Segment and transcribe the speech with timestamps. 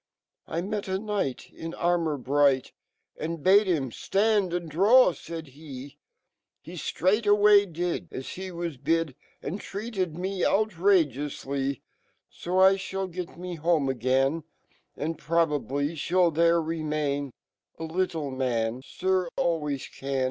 [0.47, 2.71] u I met a knifcht In armo r bright,
[3.19, 5.97] And bade him (land and draw/'faid Ke <C
[6.65, 11.81] H0 rtraightway did As he was bid, A rid treated mo outragcoufly,
[12.31, 17.31] Sol (hall got me home again > And probably fhall fhere remairb
[17.79, 20.19] Alittle man, Sir, always can.